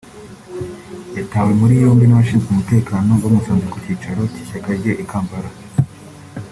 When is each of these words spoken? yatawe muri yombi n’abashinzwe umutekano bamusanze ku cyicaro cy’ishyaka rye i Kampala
yatawe 1.17 1.51
muri 1.59 1.73
yombi 1.83 2.05
n’abashinzwe 2.07 2.47
umutekano 2.51 3.09
bamusanze 3.21 3.65
ku 3.71 3.77
cyicaro 3.83 4.21
cy’ishyaka 4.33 4.69
rye 4.79 4.91
i 5.03 5.05
Kampala 5.11 5.49